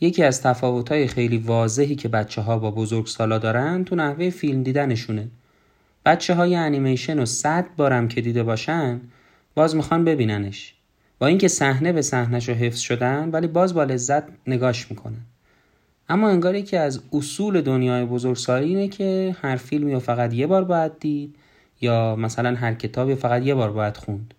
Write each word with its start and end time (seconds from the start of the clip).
یکی 0.00 0.24
از 0.24 0.42
تفاوت‌های 0.42 1.06
خیلی 1.06 1.38
واضحی 1.38 1.94
که 1.94 2.08
بچه 2.08 2.42
ها 2.42 2.58
با 2.58 2.70
بزرگسالا 2.70 3.38
دارن 3.38 3.84
تو 3.84 3.96
نحوه 3.96 4.30
فیلم 4.30 4.62
دیدنشونه. 4.62 5.28
بچه 6.06 6.34
های 6.34 6.54
انیمیشن 6.54 7.18
و 7.18 7.26
صد 7.26 7.66
بارم 7.76 8.08
که 8.08 8.20
دیده 8.20 8.42
باشن 8.42 9.00
باز 9.54 9.76
می‌خوان 9.76 10.04
ببیننش. 10.04 10.74
با 11.18 11.26
اینکه 11.26 11.48
صحنه 11.48 11.92
به 11.92 12.02
صحنهش 12.02 12.48
رو 12.48 12.54
حفظ 12.54 12.78
شدن 12.78 13.28
ولی 13.30 13.46
باز 13.46 13.74
با 13.74 13.84
لذت 13.84 14.22
نگاش 14.46 14.90
می‌کنن. 14.90 15.20
اما 16.08 16.28
انگار 16.28 16.60
که 16.60 16.78
از 16.78 17.00
اصول 17.12 17.60
دنیای 17.60 18.04
بزرگسالی 18.04 18.66
اینه 18.66 18.88
که 18.88 19.36
هر 19.42 19.56
فیلمی 19.56 19.92
رو 19.92 19.98
فقط 19.98 20.34
یه 20.34 20.46
بار 20.46 20.64
باید 20.64 20.98
دید 21.00 21.36
یا 21.80 22.16
مثلا 22.16 22.54
هر 22.54 22.74
کتابی 22.74 23.14
فقط 23.14 23.42
یه 23.42 23.54
بار 23.54 23.72
باید 23.72 23.96
خوند. 23.96 24.34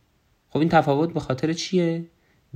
خب 0.49 0.59
این 0.59 0.69
تفاوت 0.69 1.13
به 1.13 1.19
خاطر 1.19 1.53
چیه؟ 1.53 2.03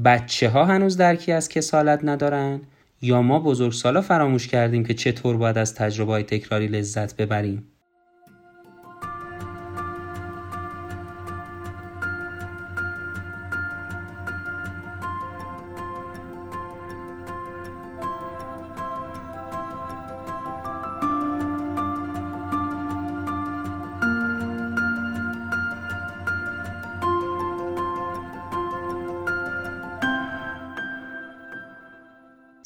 بچه 0.05 0.49
ها 0.49 0.65
هنوز 0.65 0.97
درکی 0.97 1.31
از 1.31 1.49
کسالت 1.49 1.99
ندارن؟ 2.03 2.61
یا 3.03 3.21
ما 3.21 3.39
بزرگسالا 3.39 4.01
فراموش 4.01 4.47
کردیم 4.47 4.83
که 4.85 4.93
چطور 4.93 5.37
باید 5.37 5.57
از 5.57 5.75
تجربه 5.75 6.23
تکراری 6.23 6.67
لذت 6.67 7.17
ببریم؟ 7.17 7.72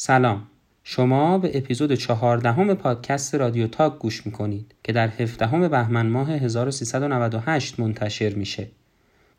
سلام. 0.07 0.43
شما 0.83 1.37
به 1.37 1.57
اپیزود 1.57 1.93
چهاردهم 1.93 2.73
پادکست 2.73 3.35
رادیو 3.35 3.67
تاک 3.67 3.99
گوش 3.99 4.25
می‌کنید 4.25 4.75
که 4.83 4.93
در 4.93 5.07
هفدهم 5.07 5.67
بهمن 5.67 6.07
ماه 6.07 6.31
1398 6.31 7.79
منتشر 7.79 8.33
میشه. 8.33 8.67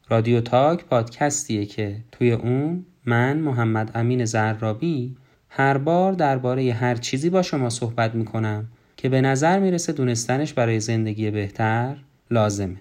رادیو 0.09 0.41
تاک 0.41 0.85
پادکستیه 0.85 1.67
که 1.67 1.97
توی 2.13 2.33
اون 2.33 2.87
من 3.05 3.39
محمد 3.39 3.91
امین 3.95 4.25
زرابی 4.25 5.17
هر 5.49 5.79
بار 5.79 6.13
درباره 6.13 6.73
هر 6.73 6.95
چیزی 6.95 7.31
با 7.31 7.43
شما 7.43 7.71
صحبت 7.71 8.15
می‌کنم 8.15 8.69
که 8.97 9.09
به 9.09 9.21
نظر 9.21 9.59
می‌رسه 9.59 9.93
دونستنش 9.93 10.53
برای 10.53 10.81
زندگی 10.81 11.31
بهتر 11.31 11.97
لازمه. 12.31 12.77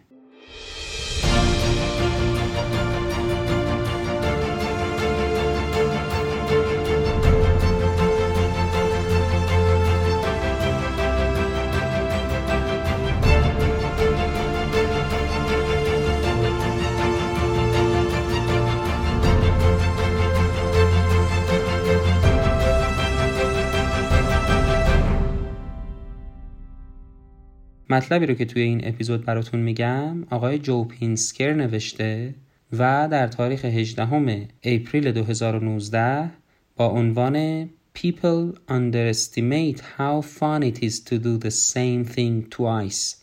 مطلبی 27.98 28.26
رو 28.26 28.34
که 28.34 28.46
توی 28.46 28.62
این 28.62 28.88
اپیزود 28.88 29.26
براتون 29.26 29.60
میگم 29.60 30.24
آقای 30.30 30.60
جو 30.60 30.84
پینسکر 30.84 31.54
نوشته 31.54 32.36
و 32.74 33.08
در 33.12 33.28
تاریخ 33.28 33.66
18 33.66 34.48
اپریل 34.64 35.12
2019 35.12 36.30
با 36.76 36.88
عنوان 36.88 37.66
People 37.96 38.58
underestimate 38.70 39.80
how 39.98 40.22
fun 40.22 40.64
it 40.64 40.84
is 40.84 41.00
to 41.00 41.16
do 41.18 41.38
the 41.46 41.52
same 41.52 42.04
thing 42.16 42.58
twice 42.58 43.16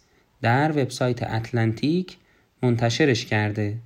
در 0.43 0.73
وبسایت 0.73 1.23
اتلانتیک 1.23 2.17
منتشرش 2.63 3.27
کرده. 3.27 3.77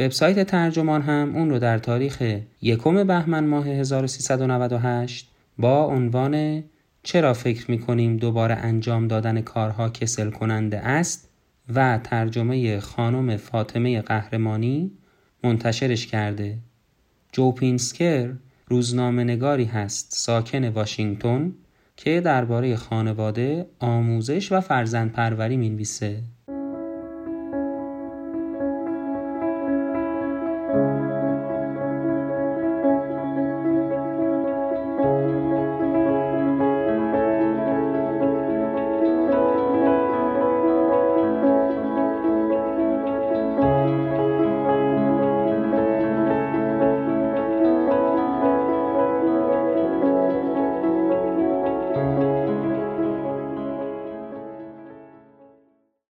وبسایت 0.00 0.46
ترجمان 0.46 1.02
هم 1.02 1.36
اون 1.36 1.50
رو 1.50 1.58
در 1.58 1.78
تاریخ 1.78 2.38
یکم 2.62 3.04
بهمن 3.04 3.44
ماه 3.44 3.68
1398 3.68 5.28
با 5.58 5.84
عنوان 5.84 6.64
چرا 7.02 7.34
فکر 7.34 7.70
می 7.70 7.78
کنیم 7.78 8.16
دوباره 8.16 8.54
انجام 8.54 9.08
دادن 9.08 9.40
کارها 9.40 9.88
کسل 9.88 10.30
کننده 10.30 10.78
است 10.78 11.28
و 11.74 11.98
ترجمه 12.04 12.80
خانم 12.80 13.36
فاطمه 13.36 14.02
قهرمانی 14.02 14.90
منتشرش 15.44 16.06
کرده 16.06 16.58
جو 17.32 17.52
پینسکر 17.52 18.32
روزنامه 18.66 19.24
نگاری 19.24 19.64
هست 19.64 20.12
ساکن 20.12 20.68
واشنگتن 20.68 21.52
که 21.96 22.20
درباره 22.20 22.76
خانواده، 22.76 23.66
آموزش 23.78 24.52
و 24.52 24.60
فرزند 24.60 25.12
پروری 25.12 25.56
می 25.56 25.70
نویسه. 25.70 26.22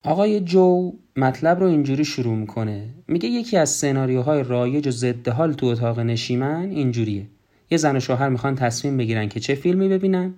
آقای 0.04 0.40
جو 0.40 0.92
مطلب 1.16 1.60
رو 1.60 1.66
اینجوری 1.66 2.04
شروع 2.04 2.36
می‌کنه. 2.36 2.88
میگه 3.08 3.28
یکی 3.28 3.56
از 3.56 3.70
سناریوهای 3.70 4.42
رایج 4.42 4.88
و 4.88 4.90
ضد 4.90 5.28
حال 5.28 5.52
تو 5.52 5.66
اتاق 5.66 6.00
نشیمن 6.00 6.70
اینجوریه. 6.70 7.26
یه 7.70 7.78
زن 7.78 7.96
و 7.96 8.00
شوهر 8.00 8.28
می‌خوان 8.28 8.54
تصمیم 8.54 8.96
بگیرن 8.96 9.28
که 9.28 9.40
چه 9.40 9.54
فیلمی 9.54 9.88
ببینن. 9.88 10.34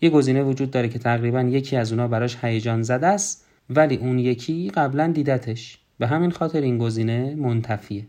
یه 0.00 0.10
گزینه 0.10 0.42
وجود 0.42 0.70
داره 0.70 0.88
که 0.88 0.98
تقریبا 0.98 1.42
یکی 1.42 1.76
از 1.76 1.92
اونا 1.92 2.08
براش 2.08 2.36
هیجان 2.42 2.82
زده 2.82 3.06
است 3.06 3.46
ولی 3.70 3.96
اون 3.96 4.18
یکی 4.18 4.70
قبلا 4.70 5.06
دیدتش. 5.06 5.78
به 5.98 6.06
همین 6.06 6.30
خاطر 6.30 6.60
این 6.60 6.78
گزینه 6.78 7.34
منتفیه. 7.34 8.06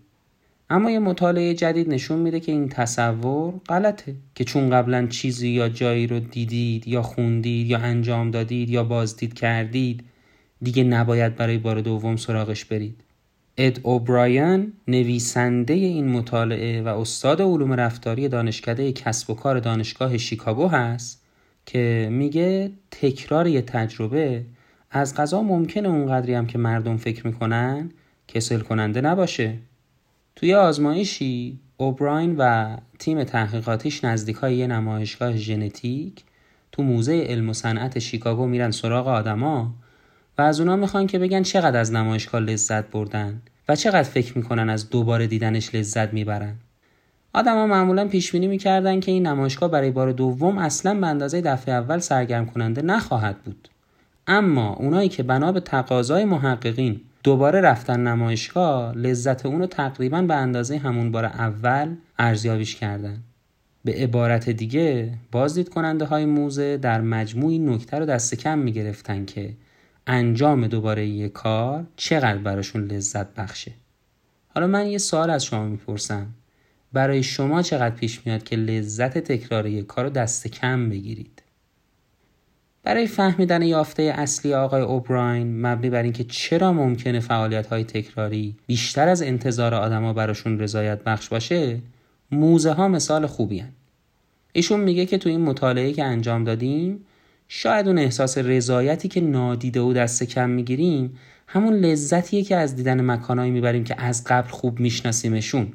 اما 0.70 0.92
یه 0.92 1.00
مطالعه 1.00 1.54
جدید 1.54 1.90
نشون 1.90 2.20
میده 2.20 2.40
که 2.40 2.52
این 2.52 2.70
تصور 2.70 3.54
غلطه 3.70 4.16
که 4.36 4.44
چون 4.44 4.70
قبلا 4.70 5.08
چیزی 5.08 5.50
یا 5.50 5.70
جایی 5.70 6.08
رو 6.08 6.20
دیدید 6.20 6.88
یا 6.88 7.02
خوندید 7.02 7.68
یا 7.68 7.78
انجام 7.78 8.32
دادید 8.32 8.70
یا 8.70 8.84
بازدید 8.84 9.34
کردید 9.34 10.04
دیگه 10.62 10.84
نباید 10.84 11.36
برای 11.36 11.58
بار 11.58 11.82
دوم 11.82 12.16
سراغش 12.16 12.66
برید. 12.66 13.02
اد 13.58 13.80
اوبرایان 13.84 14.74
نویسنده 14.88 15.74
این 15.74 16.08
مطالعه 16.08 16.82
و 16.82 16.88
استاد 16.88 17.42
علوم 17.42 17.74
رفتاری 17.74 18.28
دانشکده 18.28 18.92
کسب 18.92 19.30
و 19.30 19.34
کار 19.34 19.60
دانشگاه 19.60 20.18
شیکاگو 20.18 20.68
هست 20.68 21.22
که 21.66 22.08
میگه 22.12 22.72
تکرار 22.92 23.48
یه 23.48 23.62
تجربه 23.62 24.46
از 24.92 25.16
غذا 25.16 25.42
ممکنه 25.42 25.90
اونقدری 25.90 26.34
هم 26.34 26.48
که 26.48 26.58
مردم 26.58 26.98
فکر 26.98 27.28
می‌کنن 27.28 27.92
کسل 28.28 28.60
کننده 28.60 29.02
نباشه. 29.02 29.58
توی 30.36 30.54
آزمایشی 30.54 31.60
اوبراین 31.78 32.36
و 32.38 32.78
تیم 33.00 33.24
تحقیقاتیش 33.24 34.04
نزدیک 34.04 34.36
های 34.36 34.56
یه 34.56 34.68
نمایشگاه 34.68 35.38
ژنتیک 35.38 36.24
تو 36.72 36.84
موزه 36.84 37.26
علم 37.28 37.50
و 37.50 37.54
صنعت 37.54 38.00
شیکاگو 38.00 38.48
میرن 38.48 38.72
سراغ 38.72 39.08
آدما 39.08 39.74
و 40.38 40.42
از 40.42 40.60
اونا 40.60 40.76
می‌خوان 40.76 41.08
که 41.08 41.20
بگن 41.20 41.44
چقدر 41.44 41.80
از 41.80 41.92
نمایشگاه 41.94 42.42
لذت 42.42 42.92
بردن 42.92 43.42
و 43.70 43.76
چقدر 43.76 44.04
فکر 44.04 44.38
می‌کنن 44.38 44.70
از 44.70 44.90
دوباره 44.90 45.28
دیدنش 45.28 45.76
لذت 45.76 46.14
می‌برن. 46.14 46.56
آدما 47.34 47.68
معمولا 47.68 48.08
پیش 48.08 48.32
بینی 48.32 48.48
می‌کردن 48.48 49.00
که 49.00 49.12
این 49.12 49.28
نمایشگاه 49.28 49.72
برای 49.72 49.92
بار 49.92 50.12
دوم 50.12 50.58
اصلا 50.58 51.00
به 51.00 51.08
اندازه 51.08 51.42
دفعه 51.42 51.76
اول 51.76 52.00
سرگرم 52.00 52.46
کننده 52.46 52.82
نخواهد 52.82 53.38
بود. 53.38 53.70
اما 54.28 54.74
اونایی 54.74 55.10
که 55.10 55.24
بنا 55.24 55.52
به 55.52 55.60
تقاضای 55.60 56.26
محققین 56.26 57.02
دوباره 57.24 57.62
رفتن 57.62 58.00
نمایشگاه 58.00 58.98
لذت 58.98 59.46
اونو 59.46 59.68
تقریبا 59.68 60.22
به 60.22 60.34
اندازه 60.36 60.78
همون 60.78 61.12
بار 61.12 61.26
اول 61.26 61.96
ارزیابیش 62.20 62.76
کردن. 62.76 63.18
به 63.86 63.94
عبارت 63.94 64.50
دیگه 64.50 65.14
بازدید 65.32 65.70
کننده 65.70 66.06
های 66.06 66.26
موزه 66.26 66.78
در 66.78 67.02
مجموعی 67.02 67.60
نکته 67.60 68.00
رو 68.00 68.06
دست 68.06 68.36
کم 68.36 68.58
می‌گرفتن 68.58 69.26
که 69.26 69.54
انجام 70.08 70.68
دوباره 70.68 71.08
یه 71.08 71.30
کار 71.30 71.86
چقدر 71.96 72.38
براشون 72.38 72.86
لذت 72.86 73.34
بخشه؟ 73.34 73.72
حالا 74.56 74.68
من 74.68 74.88
یه 74.88 74.98
سوال 74.98 75.30
از 75.30 75.46
شما 75.46 75.66
می‌پرسم. 75.66 76.28
برای 76.94 77.24
شما 77.24 77.62
چقدر 77.62 77.96
پیش 77.96 78.22
میاد 78.26 78.44
که 78.44 78.56
لذت 78.56 79.18
تکرار 79.18 79.66
یک 79.66 79.88
کار 79.88 80.06
رو 80.06 80.10
دست 80.10 80.48
کم 80.48 80.90
بگیرید؟ 80.90 81.42
برای 82.84 83.08
فهمیدن 83.08 83.62
یافته 83.62 84.04
اصلی 84.04 84.54
آقای 84.54 84.82
اوبراین 84.82 85.62
مبنی 85.62 85.90
بر 85.90 86.04
اینکه 86.04 86.24
چرا 86.24 86.74
ممکنه 86.74 87.20
فعالیت 87.20 87.68
های 87.68 87.84
تکراری 87.84 88.56
بیشتر 88.68 89.08
از 89.08 89.22
انتظار 89.22 89.74
آدما 89.74 90.14
براشون 90.14 90.60
رضایت 90.60 91.04
بخش 91.04 91.30
باشه 91.30 91.80
موزه 92.32 92.72
ها 92.72 92.88
مثال 92.88 93.26
خوبی 93.26 93.60
هن. 93.60 93.72
ایشون 94.54 94.80
میگه 94.80 95.06
که 95.06 95.18
تو 95.18 95.30
این 95.30 95.42
مطالعه 95.42 95.94
که 95.94 96.04
انجام 96.04 96.44
دادیم 96.44 97.06
شاید 97.48 97.88
اون 97.88 97.98
احساس 97.98 98.38
رضایتی 98.38 99.08
که 99.08 99.22
نادیده 99.22 99.82
و 99.82 99.94
دست 99.94 100.24
کم 100.24 100.50
می‌گیریم 100.50 101.18
همون 101.48 101.74
لذتیه 101.74 102.44
که 102.44 102.56
از 102.56 102.76
دیدن 102.76 103.02
مکانهایی 103.02 103.52
می‌بریم 103.52 103.84
که 103.84 104.02
از 104.02 104.24
قبل 104.24 104.50
خوب 104.50 104.80
میشناسیمشون. 104.80 105.74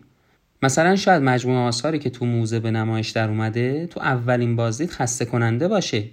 مثلا 0.63 0.97
شاید 0.97 1.23
مجموعه 1.23 1.59
آثاری 1.59 1.99
که 1.99 2.11
تو 2.11 2.25
موزه 2.27 2.61
به 2.61 2.71
نمایش 2.71 3.11
در 3.11 3.29
اومده 3.29 3.87
تو 3.87 4.01
اولین 4.01 4.57
بازدید 4.57 4.91
خسته 4.91 5.25
کننده 5.25 5.69
باشه 5.69 6.05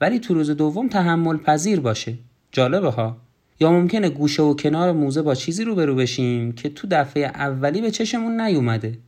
ولی 0.00 0.18
تو 0.18 0.34
روز 0.34 0.50
دوم 0.50 0.88
تحمل 0.88 1.36
پذیر 1.36 1.80
باشه. 1.80 2.14
جالبه 2.52 2.90
ها؟ 2.90 3.16
یا 3.60 3.72
ممکنه 3.72 4.08
گوشه 4.08 4.42
و 4.42 4.54
کنار 4.54 4.92
موزه 4.92 5.22
با 5.22 5.34
چیزی 5.34 5.64
روبرو 5.64 5.94
بشیم 5.94 6.52
که 6.52 6.68
تو 6.68 6.88
دفعه 6.90 7.24
اولی 7.24 7.80
به 7.80 7.90
چشمون 7.90 8.40
نیومده. 8.40 8.98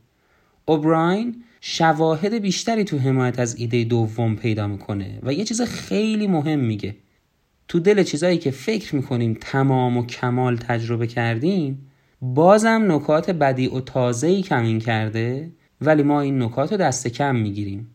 اوبراین 0.65 1.43
شواهد 1.61 2.33
بیشتری 2.33 2.83
تو 2.83 2.97
حمایت 2.97 3.39
از 3.39 3.55
ایده 3.55 3.83
دوم 3.83 4.35
پیدا 4.35 4.67
می‌کنه 4.67 5.19
و 5.23 5.33
یه 5.33 5.43
چیز 5.43 5.61
خیلی 5.61 6.27
مهم 6.27 6.59
میگه. 6.59 6.95
تو 7.67 7.79
دل 7.79 8.03
چیزایی 8.03 8.37
که 8.37 8.51
فکر 8.51 8.95
می‌کنیم 8.95 9.37
تمام 9.41 9.97
و 9.97 10.05
کمال 10.05 10.57
تجربه 10.57 11.07
کردیم 11.07 11.87
بازم 12.21 12.85
نکات 12.87 13.31
بدی 13.31 13.67
و 13.67 13.79
تازه‌ای 13.79 14.41
کمین 14.41 14.79
کرده 14.79 15.51
ولی 15.81 16.03
ما 16.03 16.21
این 16.21 16.43
نکات 16.43 16.71
رو 16.71 16.77
دست 16.77 17.07
کم 17.07 17.35
می‌گیریم. 17.35 17.87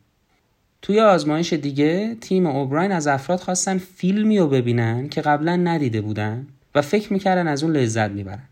توی 0.82 1.00
آزمایش 1.00 1.53
دیگه 1.53 2.17
تیم 2.20 2.47
اوبراین 2.47 2.93
از 2.93 3.06
افراد 3.06 3.41
خواستن 3.41 3.79
فیلمی 3.79 4.38
رو 4.38 4.49
ببینن 4.49 5.08
که 5.08 5.20
قبلا 5.20 5.56
ندیده 5.56 6.00
بودن 6.00 6.47
و 6.75 6.82
فکر 6.82 7.12
می‌کردن 7.12 7.49
از 7.49 7.62
اون 7.62 7.73
لذت 7.76 8.11
می‌برن. 8.11 8.49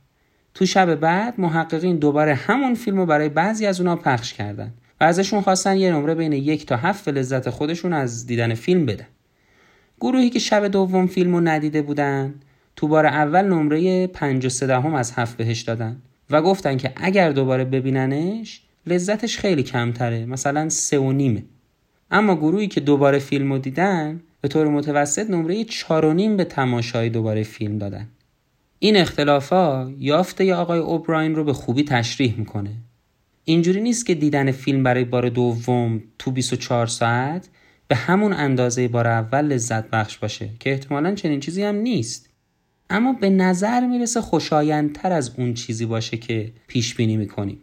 تو 0.55 0.67
شب 0.67 0.95
بعد 0.95 1.41
محققین 1.41 1.97
دوباره 1.97 2.35
همون 2.35 2.75
فیلم 2.75 2.97
رو 2.97 3.07
برای 3.07 3.29
بعضی 3.29 3.67
از 3.67 3.81
اونا 3.81 3.97
پخش 3.97 4.35
کردن. 4.35 4.73
ازشون 5.01 5.41
خواستن 5.41 5.77
یه 5.77 5.93
نمره 5.93 6.15
بین 6.15 6.33
یک 6.33 6.67
تا 6.67 6.77
هفت 6.77 7.09
لذت 7.09 7.51
خودشون 7.51 7.93
از 7.93 8.27
دیدن 8.27 8.55
فیلم 8.55 8.87
بدن. 8.87 9.07
گروهی 10.01 10.31
که 10.31 10.39
شب 10.39 10.69
دوم 10.69 11.07
فیلم 11.07 11.35
رو 11.35 11.41
ندیده 11.41 11.83
بودن 11.83 12.35
تو 12.77 12.89
بار 12.89 13.07
اول 13.07 13.43
نمره 13.43 14.07
5 14.07 14.63
و 14.63 14.67
دهم 14.67 14.95
از 14.95 15.13
هفت 15.13 15.37
بهش 15.37 15.61
دادن 15.61 15.97
و 16.31 16.43
گفتن 16.43 16.77
که 16.77 16.93
اگر 16.97 17.33
دوباره 17.33 17.65
ببیننش 17.65 18.63
لذتش 18.87 19.39
خیلی 19.39 19.63
کمتره 19.63 20.27
مثلا 20.27 20.69
سه 20.69 20.99
و 20.99 21.13
نیمه. 21.13 21.43
اما 22.11 22.37
گروهی 22.37 22.69
که 22.69 22.81
دوباره 22.81 23.19
فیلم 23.19 23.53
رو 23.53 23.59
دیدن 23.59 24.21
به 24.41 24.49
طور 24.49 24.69
متوسط 24.69 25.31
نمره 25.31 25.65
چار 25.65 26.05
و 26.05 26.13
نیم 26.13 26.37
به 26.37 26.45
تماشای 26.45 27.09
دوباره 27.09 27.43
فیلم 27.43 27.79
دادن. 27.79 28.09
این 28.79 28.97
اختلافا 28.97 29.93
یافته 29.99 30.55
آقای 30.55 30.79
اوبراین 30.79 31.35
رو 31.35 31.45
به 31.45 31.53
خوبی 31.53 31.85
تشریح 31.85 32.35
می‌کنه. 32.39 32.71
اینجوری 33.51 33.81
نیست 33.81 34.07
که 34.07 34.15
دیدن 34.15 34.51
فیلم 34.51 34.83
برای 34.83 35.05
بار 35.05 35.29
دوم 35.29 36.03
تو 36.19 36.31
24 36.31 36.87
ساعت 36.87 37.49
به 37.89 37.95
همون 37.97 38.33
اندازه 38.33 38.89
بار 38.89 39.07
اول 39.07 39.45
لذت 39.45 39.91
بخش 39.91 40.19
باشه 40.19 40.49
که 40.61 40.71
احتمالا 40.71 41.15
چنین 41.15 41.41
چیزی 41.41 41.63
هم 41.63 41.75
نیست. 41.75 42.29
اما 42.91 43.13
به 43.13 43.31
نظر 43.31 43.87
می‌رسه 43.87 44.21
خوشایندتر 44.21 45.13
از 45.13 45.31
اون 45.39 45.55
چیزی 45.55 45.87
باشه 45.87 46.17
که 46.17 46.53
پیش 46.67 46.95
بینی 46.95 47.17
می‌کنیم 47.17 47.59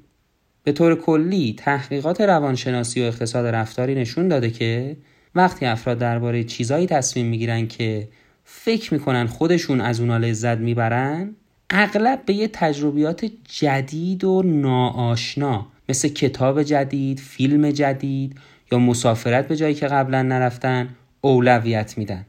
به 0.63 0.71
طور 0.71 0.95
کلی 0.95 1.55
تحقیقات 1.57 2.21
روانشناسی 2.21 3.01
و 3.01 3.03
اقتصاد 3.03 3.45
رفتاری 3.45 3.95
نشون 3.95 4.27
داده 4.27 4.49
که 4.49 4.97
وقتی 5.35 5.65
افراد 5.65 5.97
درباره 5.97 6.43
چیزایی 6.43 6.87
تصمیم 6.87 7.25
می‌گیرن 7.25 7.67
که 7.67 8.07
فکر 8.43 8.93
می‌کنن 8.93 9.27
خودشون 9.27 9.81
از 9.81 9.99
اونا 9.99 10.17
لذت 10.17 10.57
می‌برن 10.57 11.35
اغلب 11.69 12.25
به 12.25 12.33
یه 12.33 12.47
تجربیات 12.53 13.25
جدید 13.49 14.23
و 14.23 14.43
ناآشنا 14.45 15.67
مثل 15.89 16.07
کتاب 16.07 16.63
جدید، 16.63 17.19
فیلم 17.19 17.71
جدید 17.71 18.39
یا 18.71 18.79
مسافرت 18.79 19.47
به 19.47 19.55
جایی 19.55 19.73
که 19.73 19.87
قبلا 19.87 20.21
نرفتن 20.21 20.89
اولویت 21.21 21.97
میدن. 21.97 22.25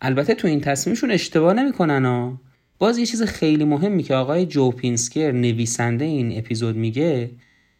البته 0.00 0.34
تو 0.34 0.48
این 0.48 0.60
تصمیمشون 0.60 1.10
اشتباه 1.10 1.54
نمی‌کنن 1.54 2.04
ها. 2.04 2.40
باز 2.78 2.98
یه 2.98 3.06
چیز 3.06 3.22
خیلی 3.22 3.64
مهمی 3.64 4.02
که 4.02 4.14
آقای 4.14 4.46
جو 4.46 4.70
پینسکر 4.70 5.32
نویسنده 5.32 6.04
این 6.04 6.38
اپیزود 6.38 6.76
میگه 6.76 7.30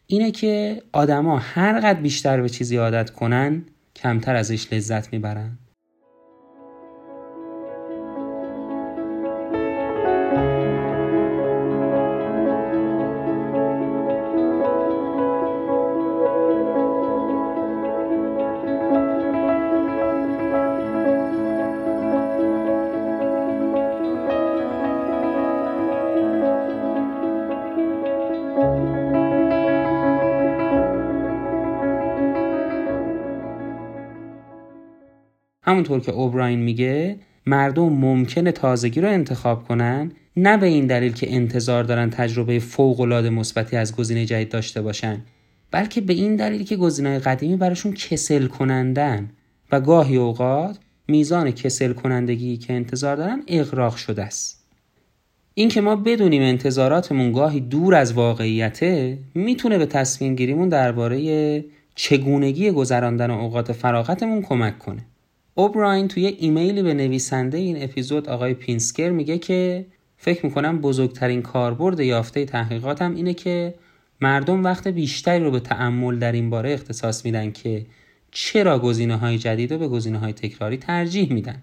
اینه 0.07 0.31
که 0.31 0.83
آدما 0.91 1.37
هر 1.37 1.79
قد 1.79 2.01
بیشتر 2.01 2.41
به 2.41 2.49
چیزی 2.49 2.77
عادت 2.77 3.09
کنن 3.09 3.65
کمتر 3.95 4.35
ازش 4.35 4.73
لذت 4.73 5.13
می‌برن. 5.13 5.57
همونطور 35.67 35.99
که 35.99 36.11
اوبراین 36.11 36.59
میگه 36.59 37.19
مردم 37.45 37.89
ممکنه 37.89 38.51
تازگی 38.51 39.01
رو 39.01 39.09
انتخاب 39.09 39.67
کنن 39.67 40.11
نه 40.37 40.57
به 40.57 40.65
این 40.65 40.87
دلیل 40.87 41.13
که 41.13 41.35
انتظار 41.35 41.83
دارن 41.83 42.09
تجربه 42.09 42.59
فوق 42.59 42.99
العاده 42.99 43.29
مثبتی 43.29 43.75
از 43.75 43.95
گزینه 43.95 44.25
جدید 44.25 44.49
داشته 44.49 44.81
باشن 44.81 45.21
بلکه 45.71 46.01
به 46.01 46.13
این 46.13 46.35
دلیل 46.35 46.63
که 46.63 46.75
گزینه‌های 46.75 47.19
قدیمی 47.19 47.55
براشون 47.55 47.93
کسل 47.93 48.47
کنندن 48.47 49.29
و 49.71 49.81
گاهی 49.81 50.17
اوقات 50.17 50.77
میزان 51.07 51.51
کسل 51.51 51.93
کنندگی 51.93 52.57
که 52.57 52.73
انتظار 52.73 53.15
دارن 53.15 53.43
اغراق 53.47 53.95
شده 53.95 54.23
است. 54.23 54.67
این 55.53 55.69
که 55.69 55.81
ما 55.81 55.95
بدونیم 55.95 56.41
انتظاراتمون 56.41 57.31
گاهی 57.31 57.59
دور 57.59 57.95
از 57.95 58.13
واقعیته 58.13 59.17
می‌تونه 59.35 59.77
به 59.77 59.85
تصمیم 59.85 60.35
گیریمون 60.35 60.69
درباره 60.69 61.65
چگونگی 61.95 62.71
گذراندن 62.71 63.31
اوقات 63.31 63.71
فراغتمون 63.71 64.41
کمک 64.41 64.79
کنه. 64.79 65.05
اوبراین 65.59 66.07
توی 66.07 66.25
ایمیلی 66.25 66.83
به 66.83 66.93
نویسنده 66.93 67.57
این 67.57 67.83
اپیزود 67.83 68.29
آقای 68.29 68.53
پینسکر 68.53 69.09
میگه 69.09 69.37
که 69.37 69.85
فکر 70.17 70.45
می‌کنم 70.45 70.81
بزرگترین 70.81 71.41
کاربرد 71.41 71.99
یافته 71.99 72.45
تحقیقاتم 72.45 73.15
اینه 73.15 73.33
که 73.33 73.73
مردم 74.21 74.63
وقت 74.63 74.87
بیشتری 74.87 75.43
رو 75.43 75.51
به 75.51 75.59
تعمل 75.59 76.19
در 76.19 76.31
این 76.31 76.49
باره 76.49 76.73
اختصاص 76.73 77.25
میدن 77.25 77.51
که 77.51 77.85
چرا 78.31 78.79
گزینه 78.79 79.15
های 79.15 79.37
جدید 79.37 79.73
رو 79.73 79.79
به 79.79 79.87
گزینه 79.87 80.17
های 80.17 80.33
تکراری 80.33 80.77
ترجیح 80.77 81.33
میدن. 81.33 81.61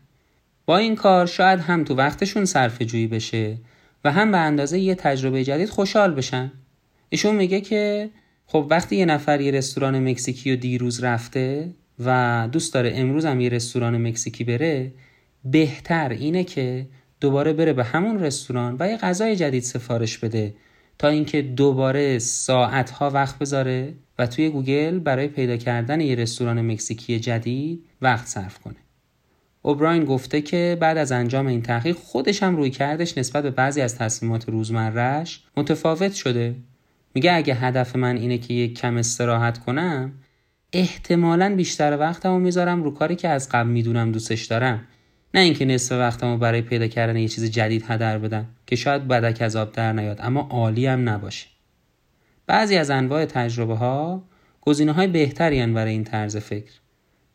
با 0.66 0.76
این 0.76 0.94
کار 0.94 1.26
شاید 1.26 1.60
هم 1.60 1.84
تو 1.84 1.94
وقتشون 1.94 2.44
صرف 2.44 2.82
جویی 2.82 3.06
بشه 3.06 3.58
و 4.04 4.12
هم 4.12 4.32
به 4.32 4.38
اندازه 4.38 4.78
یه 4.78 4.94
تجربه 4.94 5.44
جدید 5.44 5.68
خوشحال 5.68 6.14
بشن. 6.14 6.52
ایشون 7.08 7.34
میگه 7.34 7.60
که 7.60 8.10
خب 8.46 8.66
وقتی 8.70 8.96
یه 8.96 9.04
نفر 9.04 9.40
یه 9.40 9.50
رستوران 9.50 10.08
مکزیکی 10.08 10.52
و 10.52 10.56
دیروز 10.56 11.04
رفته 11.04 11.74
و 11.98 12.48
دوست 12.52 12.74
داره 12.74 12.92
امروز 12.94 13.24
هم 13.24 13.40
یه 13.40 13.48
رستوران 13.48 14.08
مکزیکی 14.08 14.44
بره 14.44 14.92
بهتر 15.44 16.08
اینه 16.08 16.44
که 16.44 16.86
دوباره 17.20 17.52
بره 17.52 17.72
به 17.72 17.84
همون 17.84 18.20
رستوران 18.20 18.76
و 18.80 18.88
یه 18.88 18.96
غذای 18.96 19.36
جدید 19.36 19.62
سفارش 19.62 20.18
بده 20.18 20.54
تا 20.98 21.08
اینکه 21.08 21.42
دوباره 21.42 22.18
ساعتها 22.18 23.10
وقت 23.10 23.38
بذاره 23.38 23.94
و 24.18 24.26
توی 24.26 24.48
گوگل 24.48 24.98
برای 24.98 25.28
پیدا 25.28 25.56
کردن 25.56 26.00
یه 26.00 26.14
رستوران 26.14 26.72
مکزیکی 26.72 27.20
جدید 27.20 27.84
وقت 28.02 28.26
صرف 28.26 28.58
کنه. 28.58 28.76
اوبراین 29.62 30.04
گفته 30.04 30.40
که 30.40 30.76
بعد 30.80 30.98
از 30.98 31.12
انجام 31.12 31.46
این 31.46 31.62
تحقیق 31.62 31.96
خودش 31.96 32.42
هم 32.42 32.56
روی 32.56 32.70
کردش 32.70 33.18
نسبت 33.18 33.42
به 33.42 33.50
بعضی 33.50 33.80
از 33.80 33.98
تصمیمات 33.98 34.48
روزمرهش 34.48 35.42
متفاوت 35.56 36.12
شده. 36.12 36.54
میگه 37.14 37.32
اگه 37.32 37.54
هدف 37.54 37.96
من 37.96 38.16
اینه 38.16 38.38
که 38.38 38.54
یک 38.54 38.78
کم 38.78 38.96
استراحت 38.96 39.58
کنم 39.58 40.12
احتمالا 40.75 41.54
بیشتر 41.57 41.97
وقتمو 41.99 42.38
می‌ذارم 42.38 42.83
رو 42.83 42.90
کاری 42.90 43.16
که 43.16 43.28
از 43.28 43.49
قبل 43.49 43.69
می‌دونم 43.69 44.12
دوستش 44.12 44.45
دارم. 44.45 44.85
نه 45.35 45.40
اینکه 45.40 45.64
نصف 45.64 45.93
وقتمو 45.93 46.38
برای 46.38 46.62
پیدا 46.62 46.87
کردن 46.87 47.16
یه 47.16 47.28
چیز 47.28 47.50
جدید 47.50 47.85
هدر 47.88 48.19
بدم 48.19 48.47
که 48.66 48.76
شاید 48.76 49.09
بدک 49.09 49.43
از 49.43 49.57
آب 49.57 49.73
در 49.73 49.93
نیاد 49.93 50.19
اما 50.23 50.40
عالی 50.40 50.87
هم 50.87 51.09
نباشه. 51.09 51.47
بعضی 52.47 52.76
از 52.76 52.90
انواع 52.90 53.25
تجربه 53.25 53.75
ها 53.75 54.25
گزینه 54.61 54.93
های 54.93 55.07
بهتری 55.07 55.66
برای 55.66 55.93
این 55.93 56.04
طرز 56.04 56.37
فکر. 56.37 56.73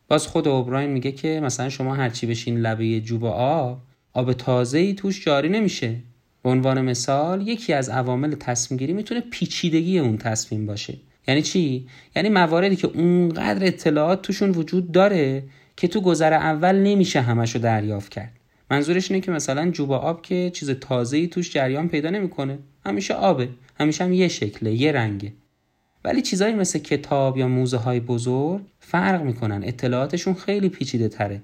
باز 0.08 0.26
خود 0.26 0.48
اوبراین 0.48 0.90
میگه 0.90 1.12
که 1.12 1.40
مثلا 1.42 1.68
شما 1.68 1.94
هرچی 1.94 2.26
بشین 2.26 2.58
لبه 2.58 3.00
جوب 3.00 3.24
آب 3.24 3.82
آب 4.12 4.32
تازه 4.32 4.78
ای 4.78 4.94
توش 4.94 5.24
جاری 5.24 5.48
نمیشه. 5.48 5.96
به 6.42 6.50
عنوان 6.50 6.80
مثال 6.80 7.48
یکی 7.48 7.72
از 7.72 7.88
عوامل 7.88 8.34
تصمیم 8.34 8.78
گیری 8.78 8.92
می‌تونه 8.92 9.20
پیچیدگی 9.20 9.98
اون 9.98 10.16
تصمیم 10.18 10.66
باشه. 10.66 10.94
یعنی 11.30 11.42
چی؟ 11.42 11.86
یعنی 12.16 12.28
مواردی 12.28 12.76
که 12.76 12.86
اونقدر 12.94 13.66
اطلاعات 13.66 14.22
توشون 14.22 14.50
وجود 14.50 14.92
داره 14.92 15.42
که 15.76 15.88
تو 15.88 16.00
گذر 16.00 16.32
اول 16.32 16.76
نمیشه 16.76 17.20
همشو 17.20 17.58
دریافت 17.58 18.12
کرد. 18.12 18.32
منظورش 18.70 19.10
اینه 19.10 19.20
که 19.20 19.30
مثلا 19.30 19.70
جوب 19.70 19.92
آب 19.92 20.22
که 20.22 20.50
چیز 20.54 20.70
تازه‌ای 20.70 21.26
توش 21.26 21.52
جریان 21.52 21.88
پیدا 21.88 22.10
نمی‌کنه 22.10 22.58
همیشه 22.86 23.14
آبه. 23.14 23.48
همیشه 23.80 24.04
هم 24.04 24.12
یه 24.12 24.28
شکله 24.28 24.72
یه 24.72 24.92
رنگه. 24.92 25.32
ولی 26.04 26.22
چیزایی 26.22 26.54
مثل 26.54 26.78
کتاب 26.78 27.36
یا 27.36 27.48
موزه 27.48 27.76
های 27.76 28.00
بزرگ 28.00 28.60
فرق 28.80 29.22
می‌کنن. 29.22 29.60
اطلاعاتشون 29.64 30.34
خیلی 30.34 30.68
پیچیده 30.68 31.08
تره. 31.08 31.42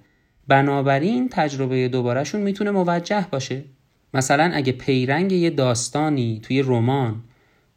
بنابراین 0.49 1.29
تجربه 1.29 1.89
دوبارهشون 1.89 2.41
می‌تونه 2.41 2.71
موجه 2.71 3.27
باشه. 3.31 3.65
مثلا 4.15 4.51
اگه 4.55 4.73
پیرنگ 4.73 5.33
یه 5.33 5.51
داستانی 5.51 6.41
توی 6.43 6.63
رمان 6.63 7.23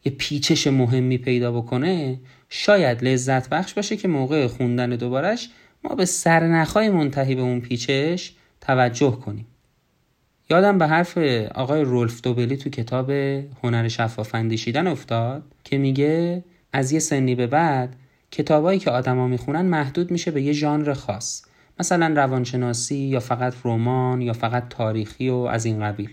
یه 0.04 0.12
پیچش 0.12 0.66
مهمی 0.66 1.18
پیدا 1.18 1.52
بکنه 1.52 2.20
شاید 2.48 3.04
لذت 3.04 3.48
بخش 3.48 3.74
باشه 3.74 3.96
که 3.96 4.08
موقع 4.08 4.46
خوندن 4.46 4.90
دوبارش 4.90 5.48
ما 5.84 5.94
به 5.94 6.04
سرنخهای 6.04 6.90
منتهی 6.90 7.34
به 7.34 7.42
اون 7.42 7.60
پیچش 7.60 8.32
توجه 8.60 9.10
کنیم. 9.10 9.46
یادم 10.50 10.78
به 10.78 10.86
حرف 10.86 11.18
آقای 11.54 11.82
رولف 11.82 12.20
دوبلی 12.20 12.56
تو 12.56 12.70
کتاب 12.70 13.10
هنر 13.62 13.88
شفاف 13.88 14.34
اندیشیدن 14.34 14.86
افتاد 14.86 15.42
که 15.64 15.78
میگه 15.78 16.44
از 16.72 16.92
یه 16.92 16.98
سنی 16.98 17.34
به 17.34 17.46
بعد 17.46 17.96
کتابایی 18.30 18.78
که 18.78 18.90
آدما 18.90 19.26
می‌خونن 19.26 19.62
محدود 19.62 20.10
میشه 20.10 20.30
به 20.30 20.42
یه 20.42 20.52
ژانر 20.52 20.92
خاص 20.94 21.42
مثلا 21.80 22.12
روانشناسی 22.16 22.96
یا 22.96 23.20
فقط 23.20 23.54
رمان 23.64 24.22
یا 24.22 24.32
فقط 24.32 24.68
تاریخی 24.68 25.28
و 25.28 25.34
از 25.34 25.64
این 25.64 25.80
قبیل. 25.80 26.10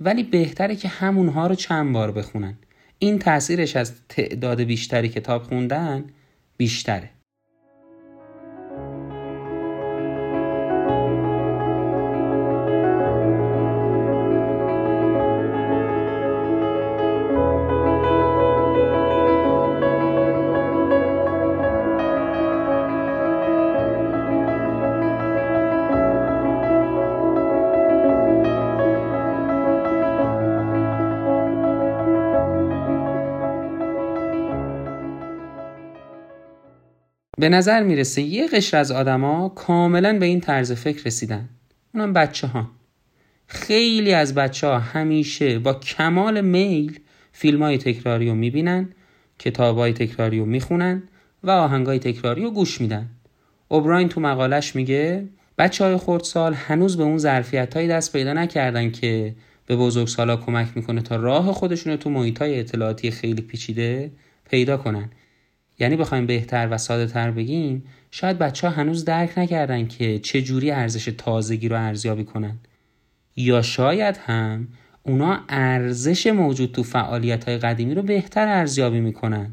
ولی 0.00 0.22
بهتره 0.22 0.76
که 0.76 0.88
همونها 0.88 1.46
رو 1.46 1.54
چند 1.54 1.92
بار 1.92 2.12
بخونن. 2.12 2.58
این 2.98 3.18
تاثیرش 3.18 3.76
از 3.76 3.92
تعداد 4.08 4.60
بیشتری 4.60 5.08
کتاب 5.08 5.42
خوندن 5.42 6.04
بیشتره. 6.56 7.10
به 37.38 37.48
نظر 37.48 37.82
می‌رسه 37.82 38.22
یه 38.22 38.46
قشر 38.46 38.76
از 38.76 38.90
آدما 38.90 39.48
کاملا 39.48 40.18
به 40.18 40.26
این 40.26 40.40
طرز 40.40 40.72
فکر 40.72 41.04
رسیدن. 41.04 41.48
اونم 41.94 42.12
بچه 42.12 42.46
ها 42.46 42.70
خیلی 43.46 44.12
از 44.12 44.34
بچه 44.34 44.66
ها 44.66 44.78
همیشه 44.78 45.58
با 45.58 45.74
کمال 45.74 46.40
میل 46.40 47.00
فیلم 47.32 47.62
های 47.62 47.78
تکراری 47.78 48.28
رو 48.28 48.34
می‌بینن 48.34 48.88
کتاب 49.38 49.78
های 49.78 49.92
تکراری 49.92 50.38
رو 50.38 50.44
می‌خونن 50.44 51.02
و 51.42 51.50
آهنگ 51.50 51.86
های 51.86 51.98
تکراری 51.98 52.42
رو 52.42 52.50
گوش 52.50 52.80
میدن. 52.80 53.08
اوبراین 53.68 54.08
تو 54.08 54.20
مقالش 54.20 54.76
میگه 54.76 55.28
بچه 55.58 55.84
های 55.84 55.96
خردسال 55.96 56.54
هنوز 56.54 56.96
به 56.96 57.02
اون 57.02 57.18
ظرفیت 57.18 57.76
های 57.76 57.88
دست 57.88 58.12
پیدا 58.12 58.32
نکردن 58.32 58.90
که 58.90 59.34
به 59.66 59.76
بزرگسالا 59.76 60.36
کمک 60.36 60.68
می‌کنه 60.74 61.02
تا 61.02 61.16
راه 61.16 61.52
خودشون 61.52 61.96
تو 61.96 62.10
محیط 62.10 62.38
های 62.38 62.60
اطلاعاتی 62.60 63.10
خیلی 63.10 63.42
پیچیده 63.42 64.10
پیدا 64.50 64.76
کنن. 64.76 65.10
یعنی 65.78 65.96
بخوایم 65.96 66.26
بهتر 66.26 66.68
و 66.70 66.78
ساده 66.78 67.06
تر 67.06 67.30
بگیم 67.30 67.84
شاید 68.10 68.38
بچه 68.38 68.68
ها 68.68 68.74
هنوز 68.74 69.04
درک 69.04 69.38
نکردن 69.38 69.86
که 69.86 70.18
چه 70.18 70.42
جوری 70.42 70.70
ارزش 70.70 71.04
تازگی 71.18 71.68
رو 71.68 71.76
ارزیابی 71.76 72.24
کنن. 72.24 72.58
یا 73.36 73.62
شاید 73.62 74.16
هم 74.16 74.68
اونا 75.02 75.40
ارزش 75.48 76.26
موجود 76.26 76.72
تو 76.72 76.82
فعالیت 76.82 77.44
های 77.44 77.58
قدیمی 77.58 77.94
رو 77.94 78.02
بهتر 78.02 78.48
ارزیابی 78.48 79.00
می‌کنن 79.00 79.52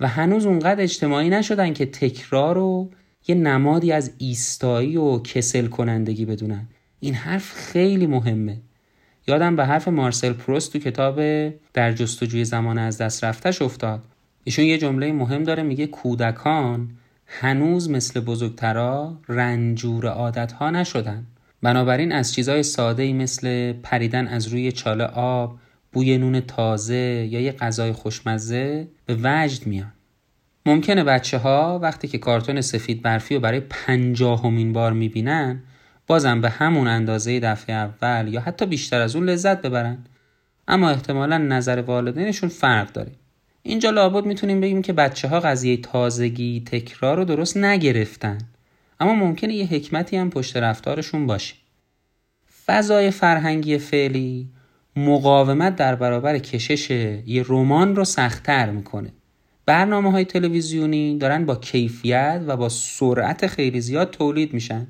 و 0.00 0.08
هنوز 0.08 0.46
اونقدر 0.46 0.82
اجتماعی 0.82 1.28
نشدن 1.28 1.72
که 1.72 1.86
تکرار 1.86 2.54
رو 2.54 2.90
یه 3.28 3.34
نمادی 3.34 3.92
از 3.92 4.12
ایستایی 4.18 4.96
و 4.96 5.18
کسل 5.18 5.66
کنندگی 5.66 6.24
بدونن. 6.24 6.68
این 7.00 7.14
حرف 7.14 7.52
خیلی 7.52 8.06
مهمه. 8.06 8.60
یادم 9.26 9.56
به 9.56 9.66
حرف 9.66 9.88
مارسل 9.88 10.32
پروست 10.32 10.72
تو 10.72 10.78
کتاب 10.78 11.20
در 11.72 11.92
جستجوی 11.92 12.44
زمان 12.44 12.78
از 12.78 12.98
دست 12.98 13.24
رفتش 13.24 13.62
افتاد. 13.62 14.02
ایشون 14.44 14.64
یه 14.64 14.78
جمله 14.78 15.12
مهم 15.12 15.42
داره 15.42 15.62
میگه 15.62 15.86
کودکان 15.86 16.90
هنوز 17.26 17.90
مثل 17.90 18.20
بزرگترا 18.20 19.18
رنجور 19.28 20.06
عادت 20.06 20.52
ها 20.52 20.70
نشدن. 20.70 21.26
بنابراین 21.62 22.12
از 22.12 22.34
چیزای 22.34 22.62
ساده 22.62 23.02
ای 23.02 23.12
مثل 23.12 23.72
پریدن 23.72 24.28
از 24.28 24.48
روی 24.48 24.72
چاله 24.72 25.04
آب 25.04 25.58
بوی 25.92 26.18
نون 26.18 26.40
تازه 26.40 27.28
یا 27.30 27.40
یه 27.40 27.52
غذای 27.52 27.92
خوشمزه 27.92 28.88
به 29.06 29.16
وجد 29.22 29.66
میان. 29.66 29.92
ممکنه 30.66 31.04
بچه 31.04 31.38
ها 31.38 31.78
وقتی 31.82 32.08
که 32.08 32.18
کارتون 32.18 32.60
سفید 32.60 33.02
برفی 33.02 33.34
رو 33.34 33.40
برای 33.40 33.60
پنجاهمین 33.60 34.72
بار 34.72 34.92
می‌بینن 34.92 35.62
بازم 36.06 36.40
به 36.40 36.50
همون 36.50 36.86
اندازه 36.88 37.40
دفعه 37.40 37.76
اول 37.76 38.28
یا 38.28 38.40
حتی 38.40 38.66
بیشتر 38.66 39.00
از 39.00 39.16
اون 39.16 39.24
لذت 39.28 39.62
ببرن. 39.62 39.98
اما 40.68 40.90
احتمالا 40.90 41.38
نظر 41.38 41.80
والدینشون 41.80 42.48
فرق 42.48 42.92
داره. 42.92 43.12
اینجا 43.62 43.90
لابد 43.90 44.26
می‌تونیم 44.26 44.60
بگیم 44.60 44.82
که 44.82 44.92
بچه 44.92 45.28
ها 45.28 45.40
قضیه 45.40 45.76
تازگی 45.76 46.62
تکرار 46.66 47.16
رو 47.16 47.24
درست 47.24 47.56
نگرفتن. 47.56 48.38
اما 49.00 49.14
ممکنه 49.14 49.54
یه 49.54 49.66
حکمتی 49.66 50.16
هم 50.16 50.30
پشت 50.30 50.56
رفتارشون 50.56 51.26
باشه. 51.26 51.54
فضای 52.66 53.10
فرهنگی 53.10 53.78
فعلی 53.78 54.48
مقاومت 54.96 55.76
در 55.76 55.94
برابر 55.94 56.38
کشش 56.38 56.90
یه 57.26 57.44
رمان 57.48 57.96
رو 57.96 58.04
سختتر 58.04 58.70
می‌کنه. 58.70 59.12
برنامه 59.66 60.10
های 60.10 60.24
تلویزیونی 60.24 61.18
دارن 61.18 61.46
با 61.46 61.56
کیفیت 61.56 62.42
و 62.46 62.56
با 62.56 62.68
سرعت 62.68 63.46
خیلی 63.46 63.80
زیاد 63.80 64.10
تولید 64.10 64.54
میشن. 64.54 64.86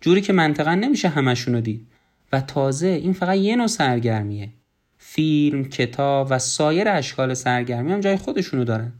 جوری 0.00 0.20
که 0.20 0.32
منطقا 0.32 0.74
نمیشه 0.74 1.08
همشونو 1.08 1.60
دید. 1.60 1.86
و 2.32 2.40
تازه 2.40 2.86
این 2.86 3.12
فقط 3.12 3.36
یه 3.36 3.56
نوع 3.56 3.66
سرگرمیه. 3.66 4.48
فیلم، 5.16 5.64
کتاب 5.64 6.26
و 6.30 6.38
سایر 6.38 6.88
اشکال 6.88 7.34
سرگرمی 7.34 7.92
هم 7.92 8.00
جای 8.00 8.16
خودشونو 8.16 8.64
دارن. 8.64 8.92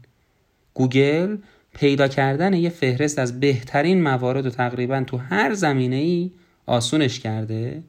گوگل 0.73 1.37
پیدا 1.73 2.07
کردن 2.07 2.53
یه 2.53 2.69
فهرست 2.69 3.19
از 3.19 3.39
بهترین 3.39 4.03
موارد 4.03 4.45
و 4.45 4.49
تقریبا 4.49 5.03
تو 5.07 5.17
هر 5.17 5.53
زمینه 5.53 5.95
ای 5.95 6.31
آسونش 6.65 7.19
کرده 7.19 7.83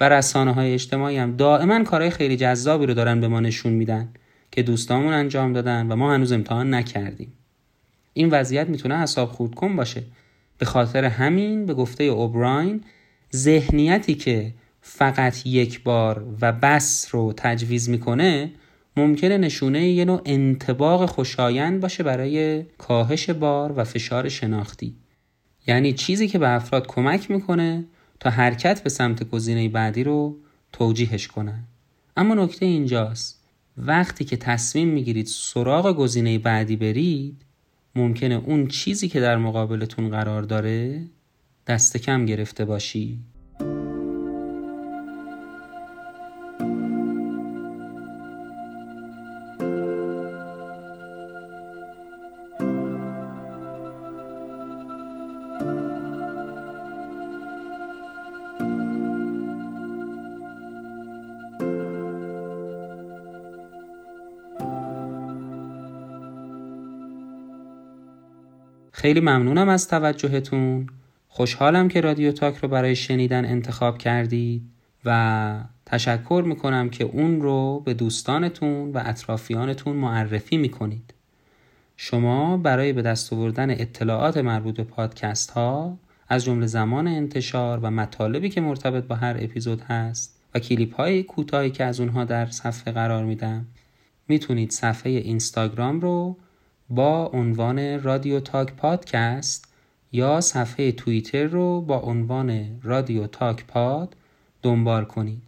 و 0.00 0.08
رسانه 0.08 0.52
های 0.52 0.74
اجتماعی 0.74 1.16
هم 1.16 1.36
دائما 1.36 1.84
کارهای 1.84 2.10
خیلی 2.10 2.36
جذابی 2.36 2.86
رو 2.86 2.94
دارن 2.94 3.20
به 3.20 3.28
ما 3.28 3.40
نشون 3.40 3.72
میدن 3.72 4.08
که 4.50 4.62
دوستامون 4.62 5.12
انجام 5.12 5.52
دادن 5.52 5.92
و 5.92 5.96
ما 5.96 6.14
هنوز 6.14 6.32
امتحان 6.32 6.74
نکردیم. 6.74 7.32
این 8.12 8.28
وضعیت 8.28 8.68
می‌تونه 8.68 8.98
حساب 8.98 9.28
خورد 9.28 9.54
کن 9.54 9.76
باشه. 9.76 10.02
به 10.58 10.66
خاطر 10.66 11.04
همین 11.04 11.66
به 11.66 11.74
گفته 11.74 12.04
اوبراین 12.04 12.84
ذهنیتی 13.34 14.14
که 14.14 14.52
فقط 14.80 15.46
یک 15.46 15.82
بار 15.82 16.26
و 16.40 16.52
بس 16.52 17.08
رو 17.10 17.32
تجویز 17.36 17.88
می‌کنه 17.88 18.52
ممکنه 18.96 19.38
نشونه 19.38 19.88
یه 19.88 20.04
نوع 20.04 20.22
انتباق 20.24 21.06
خوشایند 21.06 21.80
باشه 21.80 22.02
برای 22.02 22.62
کاهش 22.78 23.30
بار 23.30 23.72
و 23.76 23.84
فشار 23.84 24.28
شناختی. 24.28 24.94
یعنی 25.66 25.92
چیزی 25.92 26.28
که 26.28 26.38
به 26.38 26.48
افراد 26.48 26.86
کمک 26.86 27.30
می‌کنه 27.30 27.84
تا 28.20 28.30
حرکت 28.30 28.82
به 28.82 28.90
سمت 28.90 29.30
گزینه 29.30 29.68
بعدی 29.68 30.04
رو 30.04 30.36
توجیهش 30.72 31.28
کنن. 31.28 31.64
اما 32.16 32.34
نکته 32.34 32.66
اینجاست. 32.66 33.40
وقتی 33.76 34.24
که 34.24 34.36
تصمیم 34.36 34.88
می‌گیرید 34.88 35.26
سراغ 35.26 35.96
گزینه 35.96 36.38
بعدی 36.38 36.76
برید 36.76 37.42
ممکنه 37.94 38.34
اون 38.34 38.68
چیزی 38.68 39.08
که 39.08 39.20
در 39.20 39.36
مقابلتون 39.36 40.10
قرار 40.10 40.42
داره 40.42 41.02
دست 41.66 41.96
کم 41.96 42.26
گرفته 42.26 42.64
باشی 42.64 43.18
خیلی 69.00 69.20
ممنونم 69.20 69.68
از 69.68 69.88
توجهتون. 69.88 70.86
خوشحالم 71.28 71.88
که 71.88 72.00
رادیو 72.00 72.32
تاک 72.32 72.56
رو 72.56 72.68
برای 72.68 72.96
شنیدن 72.96 73.44
انتخاب 73.44 73.98
کردید 73.98 74.62
و 75.04 75.60
تشکر 75.86 76.44
می‌کنم 76.46 76.90
که 76.90 77.04
اون 77.04 77.42
رو 77.42 77.82
به 77.84 77.94
دوستانتون 77.94 78.92
و 78.92 79.02
اطرافیانتون 79.04 79.96
معرفی 79.96 80.56
می‌کنید. 80.56 81.14
شما 81.96 82.56
برای 82.56 82.92
به 82.92 83.02
دست 83.02 83.32
آوردن 83.32 83.70
اطلاعات 83.70 84.36
مربوط 84.36 84.76
به 84.76 84.84
پادکست 84.84 85.50
ها 85.50 85.98
از 86.28 86.44
جمله 86.44 86.66
زمان 86.66 87.08
انتشار 87.08 87.78
و 87.82 87.90
مطالبی 87.90 88.48
که 88.48 88.60
مرتبط 88.60 89.04
با 89.04 89.14
هر 89.14 89.36
اپیزود 89.40 89.80
هست 89.80 90.40
و 90.54 90.58
کلیپ 90.58 90.94
های 90.94 91.22
کوتاهی 91.22 91.70
که 91.70 91.84
از 91.84 92.00
اونها 92.00 92.24
در 92.24 92.46
صفحه 92.46 92.92
قرار 92.92 93.24
میدم 93.24 93.66
می‌تونید 94.28 94.70
صفحه 94.70 95.12
اینستاگرام 95.12 96.00
رو 96.00 96.36
با 96.90 97.26
عنوان 97.26 98.02
رادیو 98.02 98.40
تاک 98.40 98.72
پادکست 98.72 99.72
یا 100.12 100.40
صفحه 100.40 100.92
توییتر 100.92 101.44
رو 101.44 101.80
با 101.80 101.98
عنوان 102.00 102.80
رادیو 102.82 103.26
تاک 103.26 103.66
پاد 103.66 104.16
دنبال 104.62 105.04
کنید. 105.04 105.42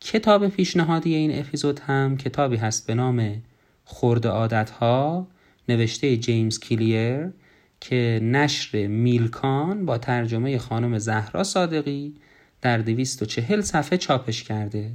کتاب 0.00 0.48
پیشنهادی 0.48 1.14
این 1.14 1.38
اپیزود 1.38 1.80
هم 1.80 2.16
کتابی 2.16 2.56
هست 2.56 2.86
به 2.86 2.94
نام 2.94 3.42
خورد 3.84 4.26
عادت 4.26 4.70
ها 4.70 5.26
نوشته 5.68 6.16
جیمز 6.16 6.58
کلیر 6.58 7.32
که 7.80 8.20
نشر 8.22 8.86
میلکان 8.86 9.86
با 9.86 9.98
ترجمه 9.98 10.58
خانم 10.58 10.98
زهرا 10.98 11.44
صادقی 11.44 12.14
در 12.62 12.78
240 12.78 13.60
صفحه 13.60 13.98
چاپش 13.98 14.42
کرده. 14.42 14.92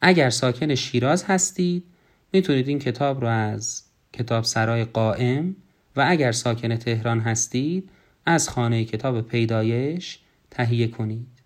اگر 0.00 0.30
ساکن 0.30 0.74
شیراز 0.74 1.24
هستید 1.24 1.84
می‌تونید 2.32 2.68
این 2.68 2.78
کتاب 2.78 3.20
رو 3.20 3.26
از 3.28 3.83
کتاب 4.14 4.44
سرای 4.44 4.84
قائم 4.84 5.56
و 5.96 6.04
اگر 6.08 6.32
ساکن 6.32 6.76
تهران 6.76 7.20
هستید 7.20 7.90
از 8.26 8.48
خانه 8.48 8.84
کتاب 8.84 9.20
پیدایش 9.20 10.18
تهیه 10.50 10.88
کنید 10.88 11.42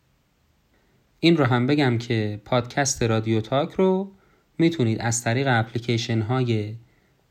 این 1.21 1.37
رو 1.37 1.45
هم 1.45 1.67
بگم 1.67 1.99
که 1.99 2.41
پادکست 2.45 3.03
رادیو 3.03 3.41
تاک 3.41 3.73
رو 3.73 4.13
می‌تونید 4.59 5.01
از 5.01 5.25
طریق 5.25 5.47
اپلیکیشن 5.51 6.21
های 6.21 6.75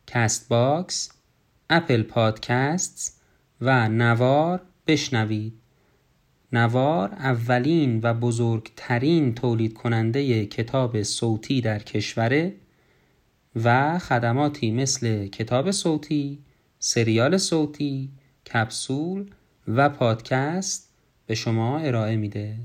Castbox، 0.08 1.12
Apple 1.70 2.04
Podcast 2.04 3.22
و 3.62 3.90
نوار 3.90 4.62
بشنوید. 4.88 5.54
نوار 6.54 7.10
اولین 7.12 8.00
و 8.04 8.14
بزرگترین 8.14 9.36
تولید 9.36 9.74
کننده 9.74 10.46
کتاب 10.46 11.04
صوتی 11.04 11.62
در 11.62 11.80
کشوره 11.80 12.54
و 13.64 14.00
خدماتی 14.00 14.72
مثل 14.72 15.28
کتاب 15.28 15.72
صوتی، 15.72 16.40
سریال 16.80 17.38
صوتی، 17.38 18.10
کپسول 18.54 19.30
و 19.68 19.90
پادکست 19.90 20.94
به 21.26 21.36
شما 21.36 21.80
ارائه 21.80 22.16
میده. 22.16 22.58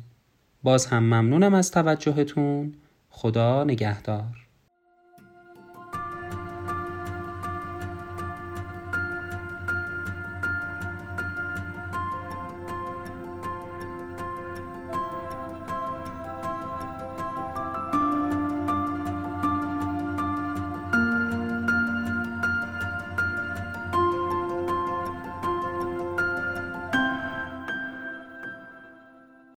باز 0.62 0.87
هم 0.87 1.02
ممنونم 1.02 1.54
از 1.54 1.70
توجهتون. 1.70 2.75
خدا 3.11 3.64
نگهدار. 3.64 4.41